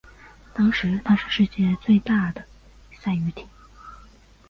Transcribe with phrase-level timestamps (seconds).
[0.51, 2.43] 当时她是世界最大的
[2.99, 3.47] 赛渔艇。